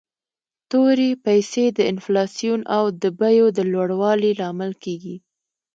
[0.71, 5.15] تورې پیسي د انفلاسیون او د بیو د لوړوالي لامل کیږي.